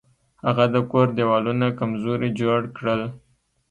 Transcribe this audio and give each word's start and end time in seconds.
هغه 0.45 0.65
د 0.73 0.75
کور 0.91 1.07
دیوالونه 1.17 1.65
کمزوري 1.79 2.29
جوړ 2.41 2.59
کړل. 2.77 3.01